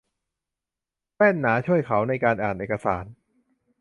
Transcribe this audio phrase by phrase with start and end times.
[1.15, 3.05] แว่นหนาช่วยเขาในการอ่านเอกสาร